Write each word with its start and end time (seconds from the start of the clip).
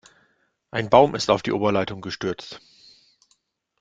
Ein 0.71 0.89
Baum 0.89 1.13
ist 1.13 1.29
auf 1.29 1.43
die 1.43 1.51
Oberleitung 1.51 2.01
gestürzt. 2.01 2.59